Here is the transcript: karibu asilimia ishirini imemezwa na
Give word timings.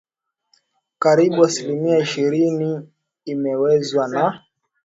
karibu 1.03 1.37
asilimia 1.47 1.97
ishirini 2.05 2.71
imemezwa 3.31 4.03
na 4.13 4.25